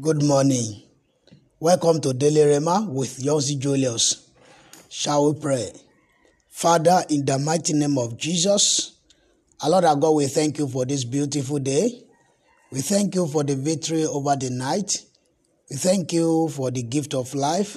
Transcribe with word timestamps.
Good 0.00 0.22
morning. 0.22 0.84
Welcome 1.60 2.00
to 2.00 2.14
Daily 2.14 2.40
Rhema 2.40 2.88
with 2.88 3.22
Johnson 3.22 3.60
Julius. 3.60 4.26
Shall 4.88 5.30
we 5.30 5.38
pray? 5.38 5.70
Father, 6.48 7.04
in 7.10 7.26
the 7.26 7.38
mighty 7.38 7.74
name 7.74 7.98
of 7.98 8.16
Jesus, 8.16 8.96
our 9.62 9.68
Lord 9.68 9.84
our 9.84 9.94
God, 9.94 10.12
we 10.12 10.28
thank 10.28 10.56
you 10.56 10.66
for 10.66 10.86
this 10.86 11.04
beautiful 11.04 11.58
day. 11.58 12.04
We 12.70 12.80
thank 12.80 13.14
you 13.14 13.26
for 13.26 13.44
the 13.44 13.54
victory 13.54 14.06
over 14.06 14.34
the 14.34 14.48
night. 14.48 15.04
We 15.68 15.76
thank 15.76 16.14
you 16.14 16.48
for 16.48 16.70
the 16.70 16.82
gift 16.82 17.12
of 17.12 17.34
life. 17.34 17.76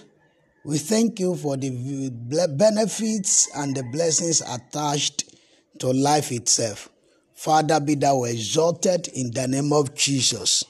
We 0.64 0.78
thank 0.78 1.20
you 1.20 1.36
for 1.36 1.58
the 1.58 2.48
benefits 2.58 3.50
and 3.58 3.76
the 3.76 3.84
blessings 3.84 4.40
attached 4.40 5.36
to 5.80 5.92
life 5.92 6.32
itself. 6.32 6.88
Father, 7.34 7.82
be 7.82 7.96
thou 7.96 8.24
exalted 8.24 9.10
in 9.10 9.32
the 9.32 9.50
name 9.50 9.74
of 9.74 9.94
Jesus. 9.96 10.64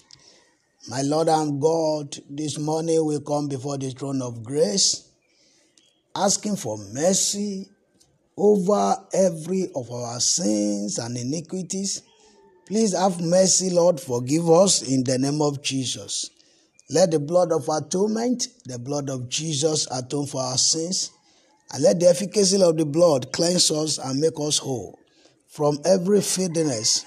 My 0.87 1.01
Lord 1.01 1.29
and 1.29 1.59
God, 1.59 2.15
this 2.29 2.59
morning 2.59 3.03
we 3.03 3.19
come 3.19 3.47
before 3.47 3.75
the 3.75 3.89
throne 3.89 4.21
of 4.21 4.43
grace, 4.43 5.09
asking 6.15 6.57
for 6.57 6.77
mercy 6.93 7.67
over 8.37 8.95
every 9.11 9.71
of 9.75 9.89
our 9.89 10.19
sins 10.19 10.99
and 10.99 11.17
iniquities. 11.17 12.03
Please 12.67 12.95
have 12.95 13.19
mercy, 13.19 13.71
Lord, 13.71 13.99
forgive 13.99 14.47
us 14.47 14.83
in 14.87 15.03
the 15.03 15.17
name 15.17 15.41
of 15.41 15.63
Jesus. 15.63 16.29
Let 16.91 17.09
the 17.09 17.19
blood 17.19 17.51
of 17.51 17.67
atonement, 17.67 18.47
the 18.65 18.77
blood 18.77 19.09
of 19.09 19.27
Jesus, 19.27 19.87
atone 19.89 20.27
for 20.27 20.41
our 20.43 20.57
sins, 20.57 21.09
and 21.73 21.81
let 21.81 21.99
the 21.99 22.09
efficacy 22.09 22.61
of 22.61 22.77
the 22.77 22.85
blood 22.85 23.33
cleanse 23.33 23.71
us 23.71 23.97
and 23.97 24.19
make 24.19 24.39
us 24.39 24.59
whole 24.59 24.99
from 25.47 25.79
every 25.83 26.21
filthiness, 26.21 27.03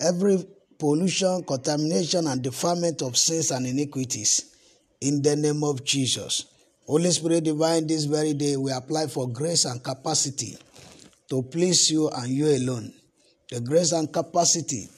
every 0.00 0.46
pollution, 0.78 1.42
contamination, 1.44 2.26
and 2.26 2.42
defilement 2.42 3.02
of 3.02 3.16
sins 3.16 3.50
and 3.50 3.66
iniquities. 3.66 4.54
In 5.00 5.22
the 5.22 5.36
name 5.36 5.62
of 5.64 5.84
Jesus. 5.84 6.46
Holy 6.86 7.10
Spirit 7.10 7.44
divine, 7.44 7.86
this 7.86 8.04
very 8.04 8.34
day 8.34 8.56
we 8.56 8.70
apply 8.72 9.06
for 9.06 9.28
grace 9.28 9.64
and 9.64 9.82
capacity 9.82 10.56
to 11.30 11.42
please 11.42 11.90
you 11.90 12.08
and 12.10 12.28
you 12.28 12.46
alone. 12.46 12.92
The 13.50 13.60
grace 13.60 13.92
and 13.92 14.12
capacity 14.12 14.88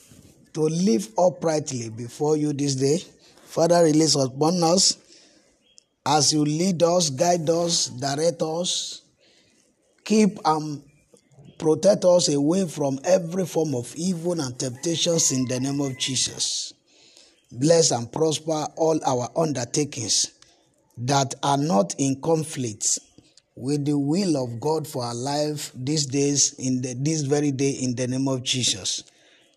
to 0.52 0.62
live 0.62 1.08
uprightly 1.18 1.90
before 1.90 2.36
you 2.36 2.52
this 2.52 2.74
day. 2.74 2.98
Father, 3.44 3.84
release 3.84 4.14
upon 4.16 4.62
us 4.62 4.98
as 6.04 6.32
you 6.32 6.44
lead 6.44 6.82
us, 6.82 7.10
guide 7.10 7.48
us, 7.50 7.88
direct 7.88 8.42
us. 8.42 9.02
Keep 10.04 10.38
and 10.44 10.82
protect 11.58 12.04
us 12.04 12.28
away 12.28 12.66
from 12.66 13.00
every 13.04 13.46
form 13.46 13.74
of 13.74 13.94
evil 13.96 14.40
and 14.40 14.58
temptations 14.58 15.32
in 15.32 15.46
the 15.46 15.60
name 15.60 15.80
of 15.80 15.98
Jesus. 15.98 16.72
Bless 17.52 17.90
and 17.90 18.10
prosper 18.12 18.66
all 18.76 19.00
our 19.06 19.30
undertakings 19.36 20.32
that 20.98 21.34
are 21.42 21.56
not 21.56 21.94
in 21.98 22.20
conflict 22.20 22.98
with 23.54 23.84
the 23.84 23.98
will 23.98 24.36
of 24.36 24.60
God 24.60 24.86
for 24.86 25.04
our 25.04 25.14
life 25.14 25.72
these 25.74 26.06
days 26.06 26.54
in 26.58 26.82
the, 26.82 26.94
this 26.94 27.22
very 27.22 27.52
day 27.52 27.70
in 27.70 27.94
the 27.94 28.06
name 28.06 28.28
of 28.28 28.42
Jesus. 28.42 29.04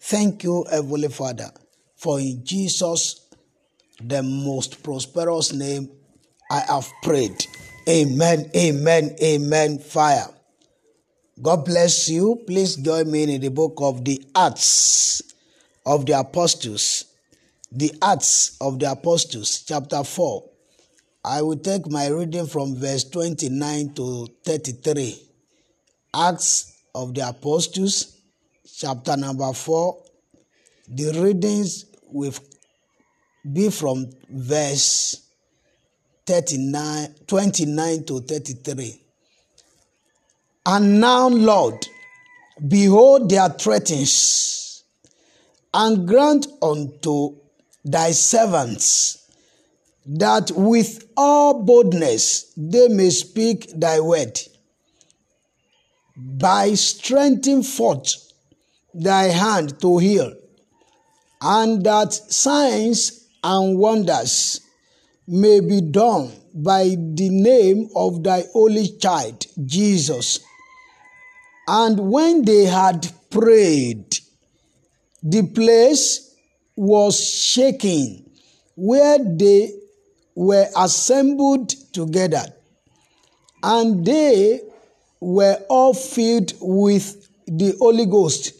Thank 0.01 0.43
you, 0.43 0.65
Heavenly 0.69 1.09
Father, 1.09 1.51
for 1.95 2.19
in 2.19 2.43
Jesus, 2.45 3.27
the 4.01 4.23
most 4.23 4.81
prosperous 4.81 5.51
name, 5.51 5.89
I 6.49 6.61
have 6.67 6.89
prayed. 7.03 7.45
Amen, 7.87 8.49
amen, 8.55 9.15
amen. 9.21 9.79
Fire. 9.79 10.27
God 11.41 11.63
bless 11.63 12.09
you. 12.09 12.43
Please 12.45 12.75
join 12.75 13.09
me 13.09 13.23
in 13.23 13.39
the 13.39 13.49
book 13.49 13.75
of 13.77 14.03
the 14.03 14.21
Acts 14.35 15.21
of 15.85 16.05
the 16.05 16.19
Apostles. 16.19 17.05
The 17.71 17.93
Acts 18.01 18.57
of 18.59 18.77
the 18.77 18.91
Apostles, 18.91 19.63
chapter 19.65 20.03
4. 20.03 20.43
I 21.23 21.41
will 21.41 21.57
take 21.57 21.89
my 21.89 22.07
reading 22.07 22.45
from 22.45 22.75
verse 22.75 23.05
29 23.05 23.93
to 23.93 24.27
33. 24.43 25.15
Acts 26.13 26.73
of 26.93 27.13
the 27.13 27.29
Apostles, 27.29 28.17
chapter 28.75 29.15
number 29.15 29.53
4. 29.53 29.97
The 30.89 31.21
readings 31.23 31.85
will 32.11 32.33
be 33.49 33.69
from 33.69 34.09
verse 34.29 35.25
39, 36.25 37.15
29 37.27 38.03
to 38.03 38.19
33. 38.19 39.01
And 40.71 41.01
now, 41.01 41.29
Lord, 41.29 41.87
behold 42.67 43.27
their 43.27 43.49
threatenings, 43.49 44.83
and 45.73 46.07
grant 46.07 46.45
unto 46.61 47.37
thy 47.83 48.11
servants 48.11 49.31
that 50.05 50.51
with 50.51 51.09
all 51.17 51.63
boldness 51.63 52.53
they 52.55 52.87
may 52.87 53.09
speak 53.09 53.71
thy 53.79 53.99
word. 53.99 54.39
By 56.15 56.75
strengthening 56.75 57.63
forth 57.63 58.31
thy 58.93 59.23
hand 59.23 59.81
to 59.81 59.97
heal, 59.97 60.35
and 61.41 61.83
that 61.83 62.13
signs 62.13 63.27
and 63.43 63.75
wonders 63.79 64.61
may 65.27 65.61
be 65.61 65.81
done 65.81 66.31
by 66.53 66.89
the 66.89 67.29
name 67.31 67.89
of 67.95 68.23
thy 68.23 68.43
holy 68.53 68.87
child, 68.99 69.47
Jesus. 69.65 70.41
And 71.71 71.99
when 72.11 72.45
they 72.45 72.65
had 72.65 73.07
prayed, 73.29 74.17
the 75.21 75.43
place 75.43 76.35
was 76.75 77.23
shaking 77.23 78.27
where 78.75 79.19
they 79.19 79.73
were 80.33 80.65
assembled 80.75 81.69
together, 81.93 82.41
and 83.61 84.03
they 84.03 84.61
were 85.19 85.63
all 85.69 85.93
filled 85.93 86.53
with 86.59 87.29
the 87.45 87.75
Holy 87.77 88.07
Ghost, 88.07 88.53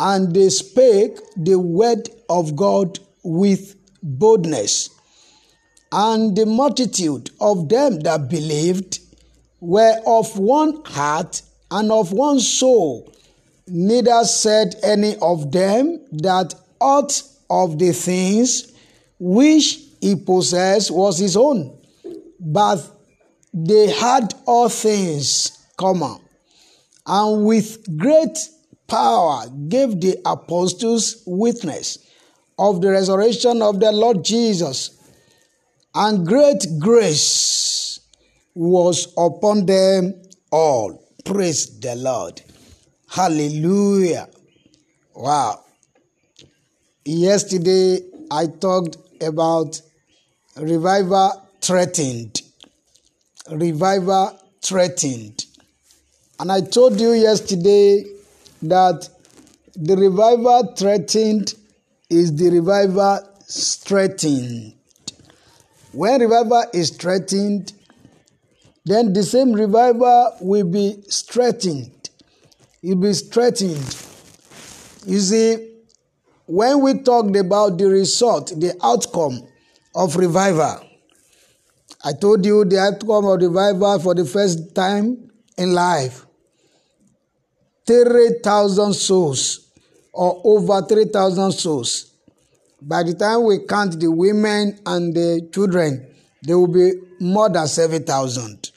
and 0.00 0.34
they 0.34 0.48
spake 0.48 1.18
the 1.36 1.60
word 1.60 2.08
of 2.28 2.56
God 2.56 2.98
with 3.22 3.76
boldness. 4.02 4.90
And 5.92 6.34
the 6.34 6.46
multitude 6.46 7.30
of 7.40 7.68
them 7.68 8.00
that 8.00 8.28
believed 8.28 8.98
were 9.60 10.00
of 10.04 10.36
one 10.36 10.82
heart 10.86 11.42
and 11.72 11.90
of 11.90 12.12
one 12.12 12.38
soul. 12.38 13.10
Neither 13.66 14.24
said 14.24 14.74
any 14.82 15.16
of 15.22 15.50
them 15.50 16.04
that 16.12 16.54
aught 16.80 17.22
of 17.48 17.78
the 17.78 17.92
things 17.92 18.72
which 19.18 19.78
he 20.00 20.16
possessed 20.16 20.90
was 20.90 21.18
his 21.18 21.36
own, 21.36 21.78
but 22.38 22.78
they 23.54 23.90
had 23.90 24.34
all 24.46 24.68
things 24.68 25.66
common, 25.76 26.18
and 27.06 27.46
with 27.46 27.96
great 27.96 28.36
power 28.86 29.46
gave 29.68 30.00
the 30.00 30.18
apostles 30.26 31.22
witness 31.26 31.98
of 32.58 32.82
the 32.82 32.90
resurrection 32.90 33.62
of 33.62 33.80
the 33.80 33.92
Lord 33.92 34.24
Jesus, 34.24 34.98
and 35.94 36.26
great 36.26 36.66
grace 36.78 38.00
was 38.54 39.12
upon 39.16 39.66
them 39.66 40.20
all. 40.50 41.01
Praise 41.24 41.78
the 41.78 41.94
Lord. 41.94 42.42
Hallelujah. 43.08 44.28
Wow. 45.14 45.64
Yesterday 47.04 48.00
I 48.30 48.46
talked 48.46 48.96
about 49.20 49.80
revival 50.56 51.48
threatened. 51.60 52.42
Revival 53.50 54.38
threatened. 54.62 55.44
And 56.40 56.50
I 56.50 56.60
told 56.60 57.00
you 57.00 57.12
yesterday 57.12 58.04
that 58.62 59.08
the 59.76 59.96
revival 59.96 60.74
threatened 60.76 61.54
is 62.10 62.34
the 62.34 62.50
revival 62.50 63.20
threatened. 63.48 64.74
When 65.92 66.20
revival 66.20 66.64
is 66.72 66.90
threatened, 66.90 67.72
then 68.84 69.12
the 69.12 69.22
same 69.22 69.52
revival 69.52 70.36
will 70.40 70.66
be 70.66 71.02
strengthened. 71.08 72.10
It 72.82 72.88
will 72.88 72.96
be 72.96 73.12
strengthened. 73.12 73.96
You 75.06 75.20
see, 75.20 75.72
when 76.46 76.80
we 76.80 77.00
talked 77.00 77.36
about 77.36 77.78
the 77.78 77.86
result, 77.86 78.48
the 78.48 78.74
outcome 78.82 79.46
of 79.94 80.16
revival, 80.16 80.84
I 82.04 82.12
told 82.12 82.44
you 82.44 82.64
the 82.64 82.78
outcome 82.78 83.26
of 83.26 83.40
revival 83.40 83.98
for 84.00 84.14
the 84.14 84.24
first 84.24 84.74
time 84.74 85.30
in 85.56 85.72
life 85.72 86.26
3,000 87.86 88.92
souls 88.94 89.68
or 90.12 90.40
over 90.44 90.82
3,000 90.82 91.52
souls. 91.52 92.12
By 92.80 93.04
the 93.04 93.14
time 93.14 93.44
we 93.44 93.60
count 93.60 94.00
the 94.00 94.10
women 94.10 94.80
and 94.84 95.14
the 95.14 95.48
children, 95.52 96.06
there 96.42 96.58
will 96.58 96.66
be 96.66 96.92
more 97.20 97.48
than 97.48 97.68
7,000. 97.68 98.71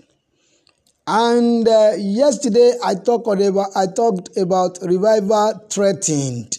And 1.07 1.67
uh, 1.67 1.91
yesterday 1.97 2.73
I 2.83 2.95
talked 2.95 3.27
about 3.27 3.69
I 3.75 3.85
talked 3.85 4.35
about 4.37 4.79
revival 4.81 5.53
threatened. 5.69 6.57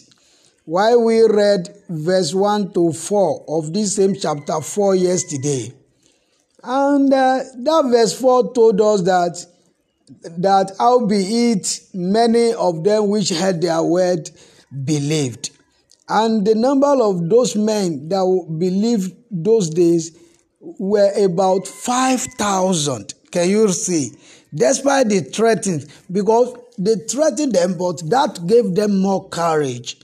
Why 0.63 0.95
we 0.95 1.21
read 1.23 1.67
verse 1.89 2.33
1 2.33 2.73
to 2.73 2.93
4 2.93 3.45
of 3.47 3.73
this 3.73 3.95
same 3.95 4.15
chapter 4.15 4.61
4 4.61 4.95
yesterday. 4.95 5.73
And 6.63 7.13
uh, 7.13 7.43
that 7.57 7.89
verse 7.89 8.19
4 8.19 8.53
told 8.53 8.79
us 8.79 9.01
that 9.01 9.45
that 10.37 10.71
albeit 10.79 11.81
many 11.93 12.53
of 12.53 12.85
them 12.85 13.09
which 13.09 13.29
heard 13.29 13.61
their 13.61 13.83
word 13.83 14.29
believed. 14.85 15.51
And 16.07 16.47
the 16.47 16.55
number 16.55 16.87
of 16.87 17.29
those 17.29 17.57
men 17.57 18.07
that 18.07 18.55
believed 18.57 19.13
those 19.29 19.69
days 19.69 20.17
were 20.61 21.11
about 21.17 21.67
5,000. 21.67 23.13
Can 23.31 23.49
you 23.49 23.69
see? 23.69 24.11
Despite 24.57 25.09
the 25.09 25.19
threatening, 25.21 25.85
because 26.11 26.57
they 26.79 26.95
threatened 26.95 27.53
them, 27.53 27.77
but 27.77 28.01
that 28.09 28.47
gave 28.47 28.73
them 28.73 28.97
more 28.97 29.29
courage. 29.29 29.99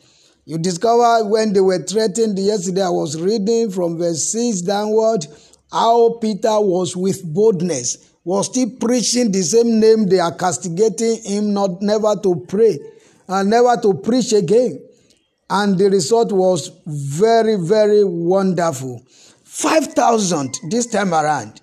You 0.46 0.60
discover 0.60 1.28
when 1.28 1.54
they 1.54 1.60
were 1.60 1.80
threatened 1.80 2.38
yesterday, 2.38 2.84
I 2.84 2.90
was 2.90 3.20
reading 3.20 3.72
from 3.72 3.98
verse 3.98 4.32
6 4.32 4.62
downward 4.62 5.26
how 5.72 6.20
Peter 6.22 6.60
was 6.60 6.96
with 6.96 7.24
boldness, 7.34 8.12
was 8.24 8.46
still 8.46 8.70
preaching 8.80 9.32
the 9.32 9.42
same 9.42 9.80
name 9.80 10.06
they 10.08 10.20
are 10.20 10.36
castigating 10.36 11.24
him 11.24 11.54
not 11.54 11.82
never 11.82 12.16
to 12.22 12.46
pray 12.48 12.78
and 13.28 13.50
never 13.50 13.76
to 13.82 13.96
preach 13.96 14.34
again. 14.34 14.80
And 15.50 15.80
the 15.80 15.90
result 15.90 16.32
was 16.32 16.72
very, 16.86 17.56
very 17.56 18.04
wonderful. 18.04 19.02
5,000 19.46 20.60
this 20.70 20.86
time 20.86 21.14
around. 21.14 21.62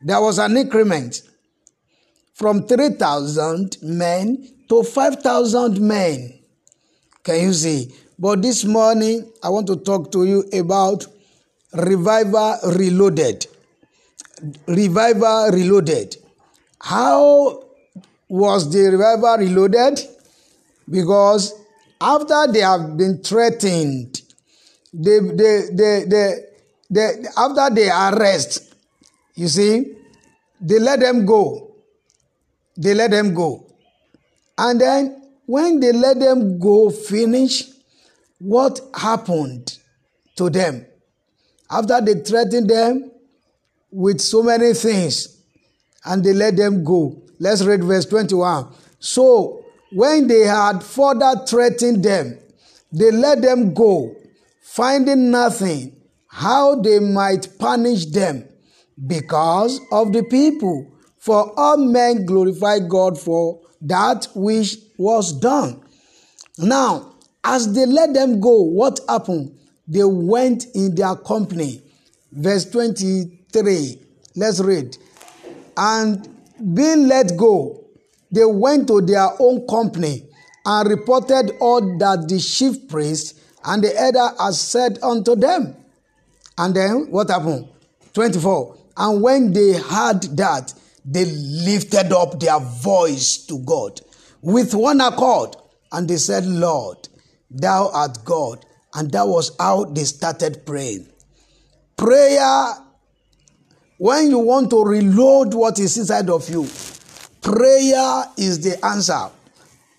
There 0.00 0.20
was 0.20 0.38
an 0.38 0.56
increment 0.56 1.20
from 2.42 2.66
3,000 2.66 3.78
men 3.82 4.48
to 4.68 4.82
5,000 4.82 5.80
men. 5.80 6.38
Can 7.22 7.40
you 7.40 7.52
see? 7.52 7.94
But 8.18 8.42
this 8.42 8.64
morning, 8.64 9.30
I 9.42 9.48
want 9.48 9.68
to 9.68 9.76
talk 9.76 10.10
to 10.12 10.24
you 10.24 10.44
about 10.52 11.06
Revival 11.72 12.58
Reloaded. 12.74 13.46
Revival 14.66 15.50
Reloaded. 15.52 16.16
How 16.80 17.62
was 18.28 18.72
the 18.72 18.90
revival 18.90 19.36
reloaded? 19.36 20.00
Because 20.90 21.54
after 22.00 22.50
they 22.50 22.60
have 22.60 22.96
been 22.96 23.18
threatened, 23.18 24.20
they, 24.92 25.20
they, 25.20 25.62
they, 25.72 26.04
they, 26.08 26.34
they, 26.90 27.12
after 27.36 27.72
they 27.72 27.88
arrest, 27.88 28.74
you 29.36 29.46
see, 29.46 29.94
they 30.60 30.80
let 30.80 30.98
them 30.98 31.24
go. 31.24 31.71
They 32.76 32.94
let 32.94 33.10
them 33.10 33.34
go. 33.34 33.66
And 34.56 34.80
then 34.80 35.22
when 35.46 35.80
they 35.80 35.92
let 35.92 36.20
them 36.20 36.58
go 36.58 36.90
finish, 36.90 37.64
what 38.38 38.80
happened 38.94 39.78
to 40.36 40.50
them? 40.50 40.86
After 41.70 42.00
they 42.00 42.14
threatened 42.14 42.68
them 42.68 43.10
with 43.90 44.20
so 44.20 44.42
many 44.42 44.72
things 44.74 45.36
and 46.04 46.24
they 46.24 46.32
let 46.32 46.56
them 46.56 46.84
go. 46.84 47.22
Let's 47.38 47.62
read 47.62 47.84
verse 47.84 48.06
21. 48.06 48.72
So 48.98 49.64
when 49.92 50.26
they 50.26 50.40
had 50.40 50.82
further 50.82 51.44
threatened 51.46 52.04
them, 52.04 52.38
they 52.90 53.10
let 53.10 53.42
them 53.42 53.74
go, 53.74 54.14
finding 54.62 55.30
nothing 55.30 55.96
how 56.28 56.76
they 56.76 56.98
might 56.98 57.58
punish 57.58 58.06
them 58.06 58.48
because 59.06 59.80
of 59.90 60.12
the 60.12 60.22
people. 60.22 60.91
For 61.22 61.54
all 61.56 61.76
men 61.76 62.26
glorify 62.26 62.80
God 62.80 63.16
for 63.16 63.60
that 63.82 64.26
which 64.34 64.78
was 64.98 65.32
done. 65.32 65.80
Now, 66.58 67.14
as 67.44 67.72
they 67.72 67.86
let 67.86 68.12
them 68.12 68.40
go, 68.40 68.62
what 68.62 68.98
happened? 69.08 69.56
They 69.86 70.02
went 70.02 70.66
in 70.74 70.96
their 70.96 71.14
company. 71.14 71.80
Verse 72.32 72.68
23. 72.68 74.00
Let's 74.34 74.58
read. 74.58 74.96
And 75.76 76.28
being 76.74 77.06
let 77.06 77.36
go, 77.36 77.84
they 78.32 78.44
went 78.44 78.88
to 78.88 79.00
their 79.00 79.28
own 79.38 79.64
company 79.68 80.24
and 80.66 80.90
reported 80.90 81.52
all 81.60 81.98
that 81.98 82.26
the 82.28 82.40
chief 82.40 82.88
priest 82.88 83.38
and 83.64 83.84
the 83.84 83.96
elder 83.96 84.34
had 84.40 84.54
said 84.54 84.98
unto 85.00 85.36
them. 85.36 85.76
And 86.58 86.74
then 86.74 87.12
what 87.12 87.30
happened? 87.30 87.68
24. 88.12 88.76
And 88.96 89.22
when 89.22 89.52
they 89.52 89.74
heard 89.74 90.22
that, 90.36 90.74
they 91.04 91.24
lifted 91.24 92.12
up 92.12 92.38
their 92.38 92.60
voice 92.60 93.38
to 93.46 93.58
God 93.58 94.00
with 94.40 94.74
one 94.74 95.00
accord. 95.00 95.56
And 95.90 96.08
they 96.08 96.16
said, 96.16 96.46
Lord, 96.46 97.08
thou 97.50 97.90
art 97.92 98.18
God. 98.24 98.64
And 98.94 99.10
that 99.12 99.26
was 99.26 99.54
how 99.58 99.84
they 99.84 100.04
started 100.04 100.64
praying. 100.64 101.08
Prayer, 101.96 102.74
when 103.98 104.30
you 104.30 104.38
want 104.38 104.70
to 104.70 104.84
reload 104.84 105.54
what 105.54 105.78
is 105.78 105.96
inside 105.96 106.28
of 106.28 106.48
you, 106.48 106.68
prayer 107.40 108.24
is 108.36 108.60
the 108.60 108.84
answer. 108.84 109.28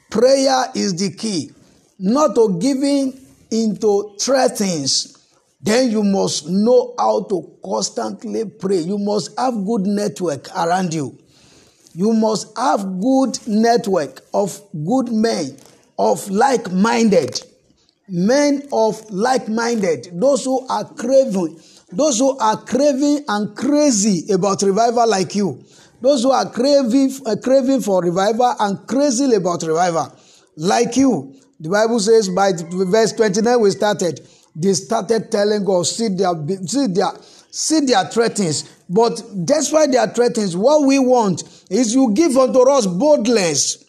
Prayer 0.09 0.65
is 0.75 0.95
the 0.95 1.15
key. 1.15 1.51
Not 1.99 2.35
to 2.35 2.59
giving 2.59 3.19
into 3.51 4.15
threats 4.19 5.22
then 5.63 5.89
you 5.91 6.03
must 6.03 6.49
know 6.49 6.93
how 6.99 7.23
to 7.23 7.57
constantly 7.63 8.43
pray. 8.43 8.79
You 8.79 8.97
must 8.97 9.39
have 9.39 9.53
good 9.65 9.83
network 9.83 10.49
around 10.55 10.93
you. 10.93 11.17
You 11.95 12.11
must 12.11 12.57
have 12.57 12.99
good 12.99 13.39
network 13.47 14.21
of 14.33 14.59
good 14.85 15.09
men, 15.13 15.57
of 15.97 16.29
like-minded. 16.29 17.41
Men 18.09 18.67
of 18.73 19.09
like-minded. 19.09 20.09
Those 20.19 20.43
who 20.43 20.67
are 20.67 20.83
craving, 20.83 21.57
those 21.93 22.19
who 22.19 22.37
are 22.39 22.57
craving 22.57 23.23
and 23.29 23.55
crazy 23.55 24.33
about 24.33 24.63
revival 24.63 25.07
like 25.07 25.33
you. 25.33 25.63
Those 26.01 26.23
who 26.23 26.31
are 26.31 26.49
craving, 26.49 27.13
uh, 27.25 27.37
craving 27.41 27.79
for 27.79 28.01
revival 28.01 28.53
and 28.59 28.85
crazy 28.85 29.33
about 29.33 29.63
revival 29.63 30.13
like 30.57 30.97
you. 30.97 31.35
The 31.61 31.69
Bible 31.69 32.01
says 32.01 32.27
by 32.27 32.51
verse 32.57 33.13
29 33.13 33.61
we 33.61 33.71
started 33.71 34.27
they 34.55 34.73
started 34.73 35.31
telling 35.31 35.63
God, 35.63 35.87
see 35.87 36.09
their, 36.09 36.33
see 36.65 36.87
their, 36.87 37.11
see 37.49 37.79
their 37.81 38.05
threats. 38.05 38.63
But 38.89 39.21
despite 39.45 39.91
their 39.91 40.07
threats, 40.07 40.55
what 40.55 40.85
we 40.85 40.99
want 40.99 41.43
is 41.69 41.93
you 41.93 42.13
give 42.13 42.37
unto 42.37 42.69
us 42.69 42.85
boldness. 42.85 43.83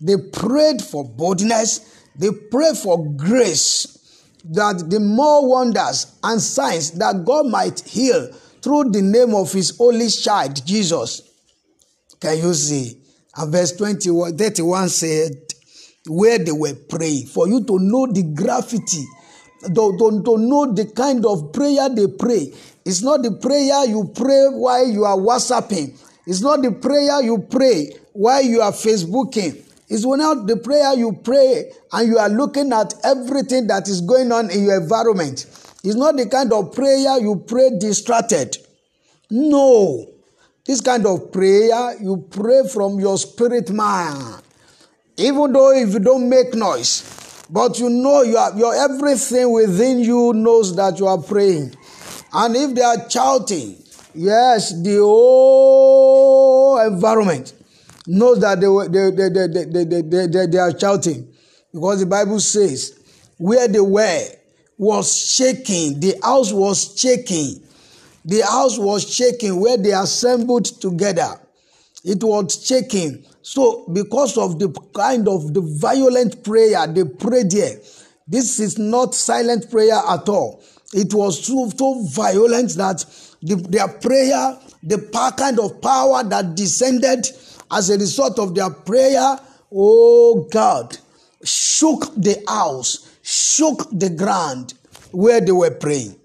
They 0.00 0.16
prayed 0.16 0.80
for 0.82 1.04
boldness. 1.04 2.04
They 2.16 2.30
prayed 2.30 2.76
for 2.76 3.04
grace 3.14 3.98
that 4.44 4.88
the 4.88 5.00
more 5.00 5.46
wonders 5.48 6.16
and 6.22 6.40
signs 6.40 6.92
that 6.92 7.24
God 7.24 7.46
might 7.46 7.80
heal 7.80 8.32
through 8.62 8.90
the 8.90 9.02
name 9.02 9.34
of 9.34 9.52
his 9.52 9.76
only 9.78 10.08
child, 10.08 10.64
Jesus. 10.66 11.22
Can 12.20 12.38
you 12.38 12.54
see? 12.54 13.02
And 13.36 13.52
verse 13.52 13.72
21, 13.76 14.36
31 14.36 14.88
said, 14.88 15.32
where 16.06 16.38
they 16.38 16.52
were 16.52 16.74
praying, 16.74 17.26
for 17.26 17.46
you 17.48 17.64
to 17.64 17.78
know 17.78 18.06
the 18.06 18.22
gravity 18.22 19.04
to, 19.62 19.96
to, 19.98 20.22
to 20.24 20.38
know 20.38 20.72
the 20.72 20.86
kind 20.94 21.24
of 21.26 21.52
prayer 21.52 21.88
they 21.88 22.06
pray. 22.06 22.52
It's 22.84 23.02
not 23.02 23.22
the 23.22 23.32
prayer 23.32 23.84
you 23.86 24.10
pray 24.14 24.46
while 24.50 24.86
you 24.86 25.04
are 25.04 25.16
WhatsApping. 25.16 25.98
It's 26.26 26.40
not 26.40 26.62
the 26.62 26.72
prayer 26.72 27.22
you 27.22 27.38
pray 27.50 27.92
while 28.12 28.42
you 28.42 28.60
are 28.60 28.72
Facebooking. 28.72 29.66
It's 29.88 30.04
not 30.04 30.46
the 30.46 30.56
prayer 30.56 30.94
you 30.94 31.18
pray 31.24 31.72
and 31.92 32.08
you 32.08 32.18
are 32.18 32.28
looking 32.28 32.72
at 32.72 32.94
everything 33.04 33.66
that 33.66 33.88
is 33.88 34.00
going 34.00 34.30
on 34.30 34.50
in 34.50 34.64
your 34.64 34.80
environment. 34.80 35.46
It's 35.82 35.96
not 35.96 36.16
the 36.16 36.26
kind 36.26 36.52
of 36.52 36.72
prayer 36.72 37.18
you 37.20 37.42
pray 37.46 37.70
distracted. 37.78 38.56
No. 39.30 40.06
This 40.64 40.80
kind 40.80 41.06
of 41.06 41.32
prayer 41.32 41.96
you 42.00 42.28
pray 42.30 42.62
from 42.72 43.00
your 43.00 43.18
spirit 43.18 43.70
man. 43.70 44.40
Even 45.16 45.52
though 45.52 45.72
if 45.72 45.92
you 45.92 45.98
don't 45.98 46.28
make 46.28 46.54
noise, 46.54 47.19
but 47.52 47.78
you 47.80 47.90
know 47.90 48.22
you 48.22 48.36
are, 48.36 48.56
your 48.56 48.74
everything 48.74 49.50
within 49.52 49.98
you 49.98 50.32
knows 50.32 50.74
that 50.76 50.98
you 50.98 51.06
are 51.06 51.20
praying. 51.20 51.74
And 52.32 52.54
if 52.56 52.74
they 52.74 52.82
are 52.82 53.10
shouting, 53.10 53.76
yes, 54.14 54.70
the 54.82 54.98
whole 54.98 56.78
environment 56.80 57.52
knows 58.06 58.40
that 58.40 58.60
they, 58.60 58.66
they, 58.88 59.10
they, 59.10 59.28
they, 59.46 59.84
they, 59.84 60.02
they, 60.02 60.26
they, 60.26 60.46
they 60.46 60.58
are 60.58 60.78
shouting. 60.78 61.26
Because 61.72 62.00
the 62.00 62.06
Bible 62.06 62.38
says, 62.38 62.98
where 63.36 63.66
they 63.66 63.80
were 63.80 64.26
was 64.78 65.16
shaking, 65.34 65.98
the 65.98 66.14
house 66.22 66.52
was 66.52 66.98
shaking. 66.98 67.62
The 68.24 68.42
house 68.42 68.78
was 68.78 69.12
shaking 69.12 69.60
where 69.60 69.76
they 69.76 69.92
assembled 69.92 70.66
together. 70.66 71.40
It 72.04 72.22
was 72.22 72.64
shaking. 72.64 73.24
So, 73.42 73.86
because 73.92 74.36
of 74.36 74.58
the 74.58 74.68
kind 74.94 75.26
of 75.28 75.54
the 75.54 75.62
violent 75.62 76.44
prayer 76.44 76.86
they 76.86 77.04
prayed 77.04 77.50
there, 77.50 77.78
this 78.28 78.60
is 78.60 78.78
not 78.78 79.14
silent 79.14 79.70
prayer 79.70 80.00
at 80.08 80.28
all. 80.28 80.62
It 80.92 81.14
was 81.14 81.44
so, 81.44 81.68
so 81.70 82.02
violent 82.08 82.74
that 82.76 83.04
the, 83.42 83.56
their 83.56 83.88
prayer, 83.88 84.58
the 84.82 84.98
kind 85.36 85.58
of 85.58 85.80
power 85.80 86.22
that 86.24 86.54
descended 86.54 87.26
as 87.70 87.90
a 87.90 87.98
result 87.98 88.38
of 88.38 88.54
their 88.54 88.70
prayer, 88.70 89.38
oh 89.72 90.48
God, 90.50 90.96
shook 91.44 92.14
the 92.16 92.42
house, 92.48 93.16
shook 93.22 93.88
the 93.92 94.10
ground 94.10 94.74
where 95.12 95.40
they 95.40 95.52
were 95.52 95.70
praying. 95.70 96.16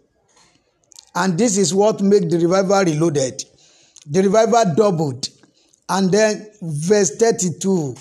And 1.15 1.37
this 1.37 1.57
is 1.57 1.73
what 1.73 2.01
made 2.01 2.29
the 2.29 2.37
revival 2.39 2.83
reloaded. 2.83 3.43
The 4.07 4.23
revival 4.23 4.75
doubled. 4.75 5.29
And 5.87 6.11
then 6.11 6.47
verse 6.61 7.15
32 7.15 7.95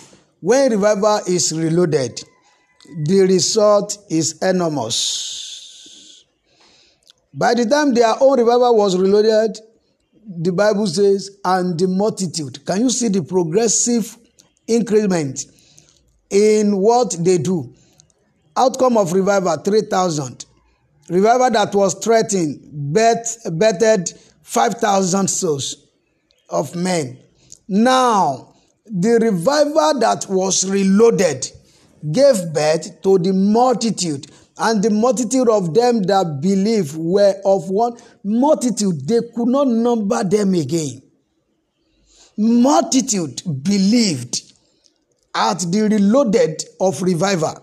when 0.45 0.73
revival 0.73 1.21
is 1.27 1.53
reloaded, 1.59 2.23
the 3.07 3.21
result 3.21 3.97
is 4.11 4.39
enormous. 4.43 6.27
By 7.33 7.55
the 7.55 7.65
time 7.65 7.95
their 7.95 8.15
own 8.21 8.39
revival 8.39 8.77
was 8.77 8.95
reloaded, 8.95 9.59
the 10.27 10.53
Bible 10.53 10.87
says, 10.87 11.39
and 11.47 11.79
the 11.79 11.89
multitude. 11.89 12.65
Can 12.67 12.83
you 12.83 12.91
see 12.91 13.09
the 13.09 13.23
progressive 13.23 14.19
increment 14.67 15.47
in 16.29 16.77
what 16.77 17.17
they 17.19 17.39
do? 17.39 17.75
Outcome 18.55 18.99
of 18.99 19.15
revival 19.15 19.57
3,000. 19.57 20.45
Revival 21.09 21.51
that 21.53 21.75
was 21.75 21.95
threatened, 21.95 22.61
bet, 22.71 23.35
bettered 23.53 24.11
5,000 24.43 25.29
souls 25.29 25.89
of 26.51 26.77
men. 26.77 27.19
Now, 27.69 28.55
the 28.87 29.19
revival 29.21 29.99
that 30.01 30.27
was 30.29 30.69
reloaded 30.69 31.51
gave 32.13 32.53
birth 32.53 33.01
to 33.03 33.19
the 33.19 33.33
multitude 33.33 34.27
and 34.59 34.83
the 34.83 34.91
multitude 34.91 35.49
of 35.49 35.75
them 35.75 36.03
that 36.03 36.41
believe 36.41 36.97
were 36.97 37.35
of 37.45 37.71
one 37.71 37.97
multitude. 38.23 39.09
They 39.09 39.21
could 39.35 39.49
not 39.49 39.67
number 39.69 40.23
them 40.23 40.55
again. 40.55 41.03
Multitude 42.37 43.43
believed 43.63 44.43
at 45.35 45.61
the 45.61 45.89
reloaded 45.91 46.63
of 46.81 47.01
revival. 47.03 47.61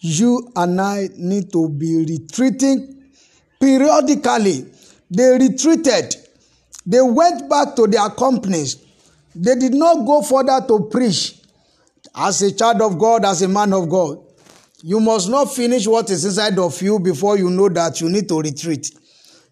You 0.00 0.52
and 0.54 0.80
i 0.80 1.08
need 1.16 1.50
to 1.52 1.68
be 1.68 2.04
retreating 2.04 3.02
periodically. 3.60 4.66
They 5.10 5.38
retreated 5.38 6.14
they 6.90 7.00
went 7.00 7.48
back 7.48 7.76
to 7.76 7.86
their 7.86 8.08
companies 8.10 8.76
they 9.34 9.54
did 9.54 9.74
not 9.74 10.06
go 10.06 10.22
further 10.22 10.60
to 10.66 10.88
preach 10.90 11.40
as 12.14 12.42
a 12.42 12.52
child 12.52 12.80
of 12.82 12.98
god 12.98 13.24
as 13.24 13.42
a 13.42 13.48
man 13.48 13.72
of 13.72 13.88
god 13.88 14.18
You 14.82 15.00
must 15.00 15.28
not 15.28 15.52
finish 15.52 15.88
what 15.88 16.08
is 16.10 16.24
inside 16.24 16.56
of 16.58 16.80
you 16.80 17.00
before 17.00 17.36
you 17.36 17.50
know 17.50 17.68
that 17.68 18.00
you 18.00 18.08
need 18.08 18.28
to 18.28 18.40
retreat. 18.40 18.88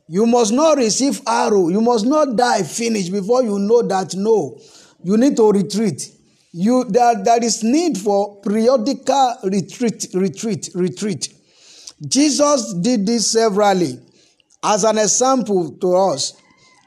You 0.09 0.25
must 0.25 0.53
not 0.53 0.79
receive 0.79 1.21
arrow. 1.27 1.69
You 1.69 1.81
must 1.81 2.07
not 2.07 2.37
die 2.37 2.63
finish 2.63 3.09
before 3.09 3.43
you 3.43 3.59
know 3.59 3.83
that 3.83 4.15
no, 4.15 4.57
you 5.03 5.17
need 5.17 5.37
to 5.37 5.51
retreat. 5.51 6.13
You 6.53 6.85
there, 6.85 7.25
there 7.25 7.43
is 7.43 7.65
need 7.65 7.99
for 7.99 8.41
periodical 8.41 9.37
retreat, 9.43 10.07
retreat, 10.15 10.71
retreat. 10.75 11.35
Jesus 12.07 12.73
did 12.75 13.05
this 13.05 13.33
severally 13.33 13.99
as 14.63 14.85
an 14.85 14.99
example 14.99 15.73
to 15.81 15.97
us. 15.97 16.35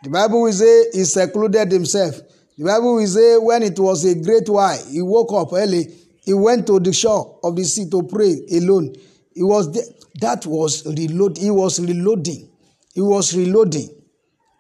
The 0.04 0.10
Bible 0.10 0.42
will 0.44 0.54
say 0.54 0.86
he 0.94 1.04
secluded 1.04 1.72
himself. 1.72 2.20
The 2.58 2.66
Bible 2.66 2.96
will 2.96 3.08
say 3.08 3.38
when 3.38 3.64
it 3.64 3.80
was 3.80 4.06
a 4.06 4.16
great 4.16 4.48
while, 4.50 4.82
he 4.88 5.02
woke 5.02 5.32
up 5.34 5.54
early 5.54 5.88
He 6.30 6.34
went 6.36 6.68
to 6.68 6.80
the 6.80 6.94
shore 6.94 7.40
of 7.44 7.56
the 7.56 7.64
sea 7.64 7.90
to 7.90 8.04
pray 8.04 8.40
alone. 8.52 8.96
He 9.34 9.42
was 9.42 9.72
there. 9.72 9.82
That 10.22 10.46
was 10.46 10.86
reload. 10.86 11.40
He 11.40 11.50
was 11.50 11.80
reloading. 11.80 12.48
He 12.94 13.02
was 13.02 13.36
reloading. 13.36 13.90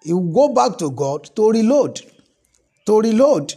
He 0.04 0.12
will 0.12 0.34
go 0.34 0.52
back 0.52 0.80
to 0.80 0.90
God 0.90 1.26
to 1.36 1.52
reload. 1.52 2.02
To 2.88 3.00
reload. 3.02 3.54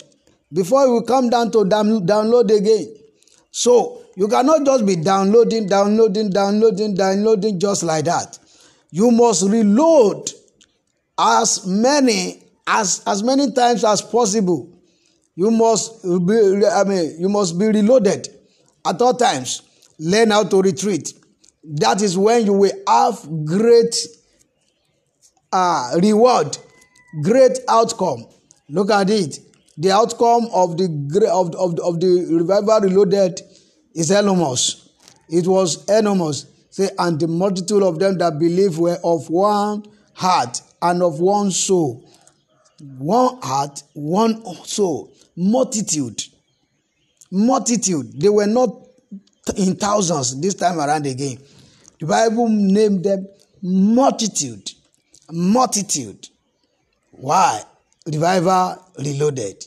Before 0.52 0.84
he 0.84 0.90
will 0.90 1.04
come 1.04 1.30
down 1.30 1.52
to 1.52 1.60
download 1.60 2.54
again. 2.54 2.94
So 3.50 4.02
you 4.16 4.28
cannot 4.28 4.66
just 4.66 4.84
be 4.84 4.96
downloading, 4.96 5.66
downloading, 5.66 6.28
downloading, 6.28 6.94
downloading 6.94 7.58
just 7.58 7.82
like 7.82 8.04
that. 8.04 8.38
You 8.90 9.10
must 9.10 9.44
reload 9.44 10.30
as 11.18 11.66
many 11.66 12.42
as 12.66 13.02
as 13.06 13.22
many 13.22 13.50
times 13.52 13.84
as 13.84 14.00
possible 14.02 14.68
you 15.34 15.50
must 15.50 16.02
be 16.26 16.66
i 16.66 16.84
mean 16.84 17.16
you 17.18 17.28
must 17.28 17.58
be 17.58 17.66
reloaded 17.66 18.28
at 18.84 19.00
all 19.00 19.14
times. 19.14 19.62
Learn 19.98 20.30
how 20.30 20.44
to 20.44 20.60
retreat. 20.62 21.12
That 21.64 22.02
is 22.02 22.18
when 22.18 22.44
you 22.46 22.52
will 22.54 22.72
have 22.88 23.44
great 23.44 23.94
uh, 25.52 25.92
reward 26.02 26.56
great 27.22 27.58
outcome. 27.68 28.26
Look 28.68 28.90
at 28.90 29.10
it. 29.10 29.38
The 29.76 29.90
outcome 29.90 30.48
of 30.52 30.76
the 30.76 30.86
of, 31.30 31.54
of, 31.54 31.78
of 31.80 32.00
the 32.00 32.26
revival 32.30 32.80
reloaded 32.80 33.40
is 33.94 34.10
enormous. 34.10 34.88
It 35.28 35.46
was 35.46 35.84
enormous. 35.88 36.46
Say 36.70 36.88
and 36.98 37.20
the 37.20 37.28
multitude 37.28 37.82
of 37.82 37.98
them 37.98 38.16
that 38.18 38.38
believe 38.38 38.78
were 38.78 38.98
of 39.04 39.28
one 39.28 39.84
heart 40.14 40.60
and 40.82 41.02
of 41.02 41.20
one 41.20 41.50
soul 41.50 42.08
one 42.98 43.40
heart 43.42 43.82
one 43.94 44.42
soul 44.64 45.12
multitude 45.36 46.22
multitude. 47.32 48.12
They 48.20 48.28
were 48.28 48.46
not 48.46 48.76
in 49.56 49.74
thousands 49.76 50.38
this 50.40 50.54
time 50.54 50.78
around 50.78 51.06
again. 51.06 51.38
The 51.98 52.06
bible 52.06 52.48
named 52.48 53.04
them 53.04 53.26
multitude 53.62 54.70
multitude. 55.30 56.28
Why? 57.10 57.62
Revival 58.06 58.84
reloaded. 58.98 59.64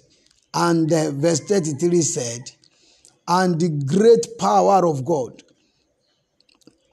And 0.53 0.91
uh, 0.91 1.11
verse 1.11 1.39
33 1.41 2.01
said 2.01 2.51
and 3.27 3.59
the 3.59 3.69
great 3.69 4.37
power 4.37 4.85
of 4.85 5.03
god 5.03 5.41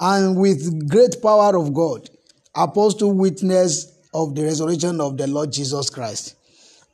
and 0.00 0.36
with 0.36 0.88
great 0.88 1.20
power 1.22 1.56
of 1.56 1.74
god 1.74 2.08
apostle 2.54 3.12
witness 3.12 3.91
of 4.14 4.34
the 4.34 4.42
resurrection 4.42 5.00
of 5.00 5.16
the 5.16 5.26
lord 5.26 5.52
jesus 5.52 5.90
christ 5.90 6.36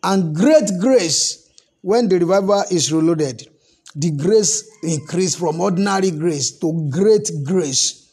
and 0.02 0.34
great 0.34 0.70
grace 0.80 1.48
when 1.82 2.08
the 2.08 2.18
revival 2.18 2.64
is 2.70 2.92
reloaded, 2.92 3.48
the 3.94 4.10
grace 4.10 4.68
increased 4.82 5.38
from 5.38 5.60
ordinary 5.60 6.10
grace 6.10 6.58
to 6.58 6.88
great 6.90 7.30
grace 7.44 8.12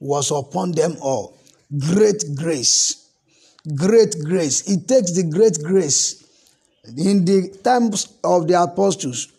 was 0.00 0.30
upon 0.30 0.72
them 0.72 0.96
all. 1.00 1.36
Great 1.78 2.24
grace. 2.36 3.10
Great 3.76 4.14
grace. 4.24 4.68
It 4.68 4.86
takes 4.86 5.12
the 5.12 5.24
great 5.24 5.58
grace 5.62 6.24
in 6.96 7.24
the 7.24 7.58
times 7.62 8.14
of 8.24 8.46
the 8.48 8.62
apostles 8.62 9.32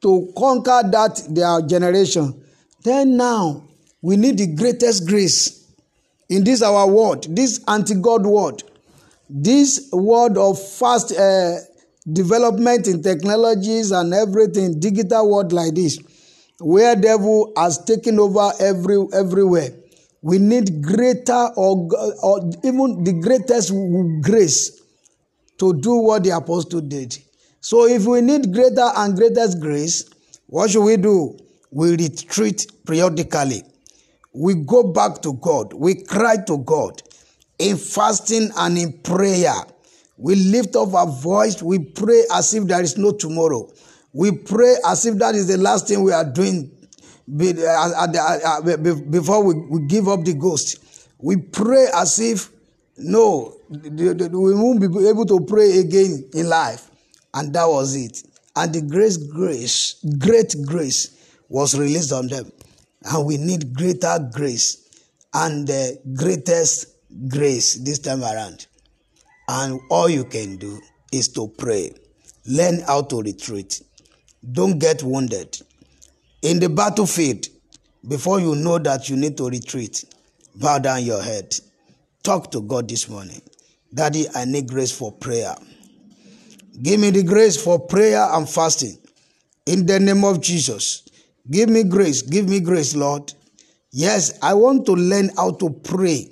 to 0.00 0.32
conquer 0.36 0.82
that 0.90 1.22
their 1.28 1.60
generation. 1.66 2.42
Then 2.82 3.16
now 3.16 3.64
we 4.00 4.16
need 4.16 4.38
the 4.38 4.54
greatest 4.54 5.06
grace 5.06 5.61
in 6.32 6.44
this 6.44 6.62
our 6.62 6.86
world, 6.88 7.26
this 7.36 7.62
anti-God 7.68 8.24
world, 8.24 8.62
this 9.28 9.90
world 9.92 10.38
of 10.38 10.58
fast 10.58 11.12
uh, 11.12 11.56
development 12.10 12.88
in 12.88 13.02
technologies 13.02 13.90
and 13.90 14.14
everything 14.14 14.80
digital 14.80 15.30
world 15.30 15.52
like 15.52 15.74
this 15.74 15.98
where 16.58 16.96
devil 16.96 17.52
has 17.56 17.84
taken 17.84 18.18
over 18.18 18.50
every 18.60 19.04
everywhere. 19.12 19.70
We 20.22 20.38
need 20.38 20.82
greater 20.82 21.50
or, 21.56 21.88
or 22.22 22.50
even 22.64 23.04
the 23.04 23.18
greatest 23.20 23.72
grace 24.22 24.80
to 25.58 25.74
do 25.74 25.96
what 25.96 26.22
the 26.24 26.30
apostle 26.30 26.80
did. 26.80 27.18
So 27.60 27.86
if 27.86 28.06
we 28.06 28.20
need 28.20 28.52
greater 28.54 28.88
and 28.96 29.16
greatest 29.16 29.60
grace 29.60 30.08
what 30.46 30.70
should 30.70 30.84
we 30.84 30.96
do? 30.98 31.38
We 31.70 31.96
retreat 31.96 32.66
periodically 32.86 33.62
we 34.34 34.54
go 34.54 34.82
back 34.92 35.20
to 35.22 35.34
god 35.34 35.72
we 35.72 35.94
cry 35.94 36.36
to 36.46 36.58
god 36.58 37.02
in 37.58 37.76
fasting 37.76 38.50
and 38.56 38.78
in 38.78 38.92
prayer 39.02 39.54
We 40.22 40.36
lift 40.36 40.76
up 40.76 40.94
our 40.94 41.06
voice. 41.06 41.60
We 41.62 41.80
pray 41.80 42.22
as 42.32 42.54
if 42.54 42.64
there 42.64 42.80
is 42.80 42.96
no 42.96 43.10
tomorrow. 43.10 43.68
We 44.12 44.30
pray 44.30 44.76
as 44.86 45.04
if 45.04 45.16
that 45.18 45.34
is 45.34 45.48
the 45.48 45.56
last 45.56 45.88
thing 45.88 46.02
we 46.02 46.12
are 46.12 46.24
doing 46.24 46.70
uh, 47.28 47.64
uh, 47.66 48.40
uh, 48.44 48.76
before 49.10 49.42
we 49.42 49.86
give 49.88 50.06
up 50.08 50.24
the 50.24 50.34
ghost. 50.34 50.78
We 51.18 51.36
pray 51.36 51.86
as 51.92 52.20
if 52.20 52.50
no, 52.98 53.56
we 53.68 54.54
won't 54.54 54.80
be 54.80 55.08
able 55.08 55.26
to 55.26 55.40
pray 55.40 55.78
again 55.78 56.28
in 56.34 56.48
life. 56.48 56.88
And 57.34 57.52
that 57.54 57.64
was 57.64 57.96
it. 57.96 58.22
And 58.54 58.72
the 58.72 58.82
grace, 58.82 59.16
grace, 59.16 59.96
great 60.18 60.54
grace 60.66 61.18
was 61.48 61.76
released 61.76 62.12
on 62.12 62.28
them. 62.28 62.52
And 63.04 63.26
we 63.26 63.36
need 63.36 63.74
greater 63.74 64.18
grace 64.32 65.06
and 65.34 65.66
the 65.66 66.00
greatest 66.14 66.86
grace 67.28 67.74
this 67.74 67.98
time 67.98 68.22
around. 68.22 68.66
And 69.48 69.80
all 69.90 70.08
you 70.08 70.24
can 70.24 70.56
do 70.56 70.80
is 71.10 71.28
to 71.28 71.48
pray. 71.48 71.92
Learn 72.46 72.80
how 72.80 73.02
to 73.02 73.22
retreat. 73.22 73.82
Don't 74.52 74.78
get 74.78 75.02
wounded. 75.02 75.60
In 76.42 76.58
the 76.58 76.68
battlefield, 76.68 77.46
before 78.08 78.40
you 78.40 78.54
know 78.54 78.78
that 78.78 79.08
you 79.08 79.16
need 79.16 79.36
to 79.36 79.48
retreat, 79.48 80.04
bow 80.56 80.78
down 80.78 81.04
your 81.04 81.22
head. 81.22 81.54
Talk 82.22 82.50
to 82.52 82.60
God 82.60 82.88
this 82.88 83.08
morning. 83.08 83.42
Daddy, 83.94 84.26
I 84.34 84.44
need 84.44 84.68
grace 84.68 84.90
for 84.90 85.12
prayer. 85.12 85.54
Give 86.80 86.98
me 86.98 87.10
the 87.10 87.22
grace 87.22 87.62
for 87.62 87.78
prayer 87.78 88.26
and 88.32 88.48
fasting. 88.48 88.96
In 89.66 89.86
the 89.86 90.00
name 90.00 90.24
of 90.24 90.40
Jesus, 90.40 91.06
Give 91.50 91.68
me 91.68 91.84
grace. 91.84 92.22
Give 92.22 92.48
me 92.48 92.60
grace, 92.60 92.94
Lord. 92.94 93.32
Yes, 93.90 94.38
I 94.42 94.54
want 94.54 94.86
to 94.86 94.92
learn 94.92 95.30
how 95.36 95.52
to 95.52 95.70
pray. 95.70 96.30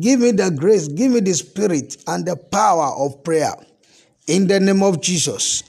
Give 0.00 0.20
me 0.20 0.30
the 0.32 0.50
grace, 0.50 0.88
give 0.88 1.12
me 1.12 1.20
the 1.20 1.34
spirit 1.34 1.98
and 2.06 2.24
the 2.24 2.36
power 2.36 2.94
of 2.96 3.22
prayer. 3.22 3.52
In 4.26 4.46
the 4.46 4.58
name 4.58 4.82
of 4.82 5.02
Jesus. 5.02 5.62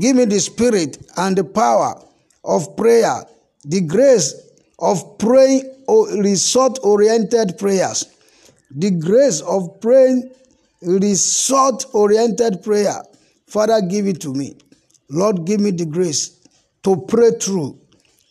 Give 0.00 0.16
me 0.16 0.24
the 0.24 0.40
spirit 0.40 0.98
and 1.16 1.36
the 1.36 1.44
power 1.44 2.00
of 2.44 2.76
prayer, 2.76 3.24
the 3.64 3.80
grace 3.80 4.34
of 4.78 5.18
praying 5.18 5.62
result 5.88 6.78
oriented 6.82 7.58
prayers, 7.58 8.06
the 8.70 8.90
grace 8.90 9.40
of 9.40 9.80
praying 9.80 10.30
result 10.82 11.86
oriented 11.92 12.62
prayer. 12.62 13.02
Father, 13.46 13.80
give 13.80 14.06
it 14.06 14.20
to 14.20 14.32
me. 14.32 14.56
Lord, 15.08 15.44
give 15.44 15.60
me 15.60 15.72
the 15.72 15.86
grace 15.86 16.38
to 16.84 16.96
pray 17.08 17.32
through 17.32 17.79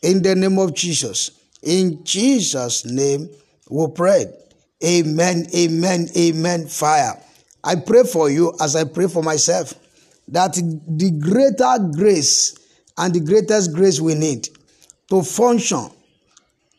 in 0.02 0.22
the 0.22 0.36
name 0.36 0.58
of 0.60 0.74
Jesus. 0.74 1.32
In 1.62 2.04
Jesus' 2.04 2.86
name, 2.86 3.30
we 3.70 3.88
pray. 3.94 4.26
Amen, 4.84 5.48
amen, 5.56 6.08
amen. 6.16 6.68
Fire. 6.68 7.22
I 7.64 7.76
pray 7.76 8.04
for 8.04 8.30
you 8.30 8.54
as 8.62 8.76
I 8.76 8.86
pray 8.86 9.08
for 9.08 9.22
myself 9.22 9.74
that 10.30 10.54
the 10.54 11.12
greater 11.12 11.92
grace 11.92 12.56
and 12.98 13.14
the 13.14 13.20
greatest 13.20 13.74
grace 13.74 14.00
we 14.00 14.16
need 14.16 14.48
to 15.10 15.24
function 15.24 15.90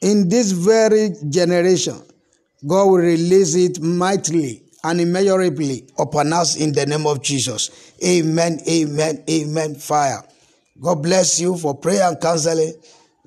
in 0.00 0.28
this 0.28 0.52
very 0.52 1.10
generation, 1.28 2.00
God 2.66 2.86
will 2.86 2.98
release 2.98 3.54
it 3.54 3.80
mightily 3.82 4.62
and 4.82 5.00
immeasurably 5.00 5.86
upon 5.98 6.32
us 6.32 6.56
in 6.56 6.72
the 6.72 6.86
name 6.86 7.06
of 7.06 7.22
Jesus. 7.22 7.92
Amen, 8.02 8.60
amen, 8.68 9.24
amen. 9.28 9.74
Fire. 9.74 10.22
God 10.80 11.02
bless 11.02 11.38
you 11.38 11.56
for 11.58 11.76
prayer 11.76 12.08
and 12.08 12.18
counseling. 12.20 12.72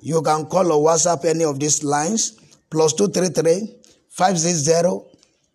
You 0.04 0.20
can 0.20 0.44
call 0.44 0.70
or 0.70 0.90
WhatsApp 0.90 1.24
any 1.24 1.44
of 1.44 1.58
these 1.58 1.82
lines 1.82 2.32
plus 2.68 2.92
233 2.92 3.74
560 4.10 4.70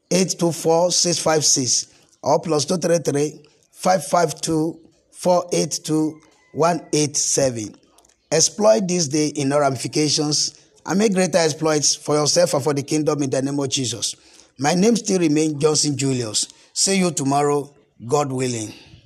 824 0.09 0.91
656 0.91 1.93
or 2.23 2.41
plus 2.41 2.65
233 2.65 3.45
552 3.71 4.79
482 5.11 6.21
187. 6.53 7.75
Exploit 8.31 8.87
this 8.87 9.07
day 9.07 9.27
in 9.27 9.53
our 9.53 9.61
ramifications 9.61 10.59
and 10.83 10.97
make 10.97 11.13
greater 11.13 11.37
exploits 11.37 11.93
for 11.93 12.15
yourself 12.15 12.55
and 12.55 12.63
for 12.63 12.73
the 12.73 12.81
kingdom 12.81 13.21
in 13.21 13.29
the 13.29 13.43
name 13.43 13.59
of 13.59 13.69
Jesus. 13.69 14.15
My 14.57 14.73
name 14.73 14.95
still 14.95 15.19
remains 15.19 15.61
Johnson 15.61 15.95
Julius. 15.95 16.47
See 16.73 16.97
you 16.97 17.11
tomorrow, 17.11 17.71
God 18.03 18.31
willing. 18.31 18.73